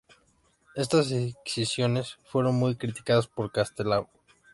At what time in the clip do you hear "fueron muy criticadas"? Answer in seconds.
2.25-3.27